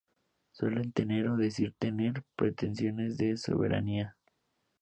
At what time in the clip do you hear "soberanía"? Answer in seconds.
3.37-4.17